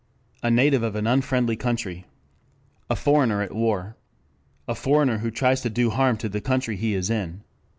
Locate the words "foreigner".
2.95-3.43, 4.73-5.19